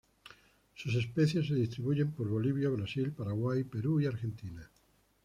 [0.73, 4.67] Sus especies se distribuyen por Bolivia, Brasil, Paraguay, Perú y Argentina.